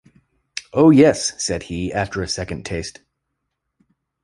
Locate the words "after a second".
1.93-2.65